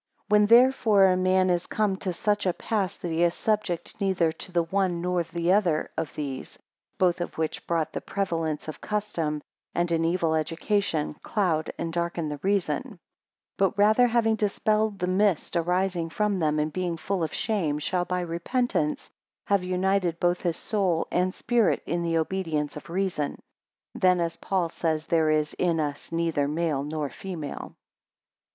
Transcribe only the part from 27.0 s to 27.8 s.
female.